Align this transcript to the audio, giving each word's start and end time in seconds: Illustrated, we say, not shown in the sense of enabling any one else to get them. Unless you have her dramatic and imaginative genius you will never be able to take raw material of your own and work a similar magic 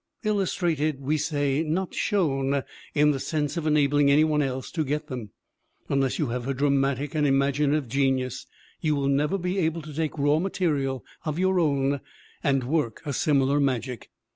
Illustrated, 0.23 0.99
we 0.99 1.15
say, 1.15 1.61
not 1.61 1.93
shown 1.93 2.63
in 2.95 3.11
the 3.11 3.19
sense 3.19 3.55
of 3.55 3.67
enabling 3.67 4.09
any 4.09 4.23
one 4.23 4.41
else 4.41 4.71
to 4.71 4.83
get 4.83 5.09
them. 5.09 5.29
Unless 5.89 6.17
you 6.17 6.29
have 6.29 6.45
her 6.45 6.55
dramatic 6.55 7.13
and 7.13 7.27
imaginative 7.27 7.87
genius 7.87 8.47
you 8.79 8.95
will 8.95 9.07
never 9.09 9.37
be 9.37 9.59
able 9.59 9.83
to 9.83 9.93
take 9.93 10.17
raw 10.17 10.39
material 10.39 11.05
of 11.23 11.37
your 11.37 11.59
own 11.59 11.99
and 12.43 12.63
work 12.63 13.03
a 13.05 13.13
similar 13.13 13.59
magic 13.59 14.09